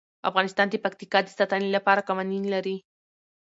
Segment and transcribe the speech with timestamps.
[0.29, 2.77] افغانستان د پکتیکا د ساتنې لپاره قوانین لري.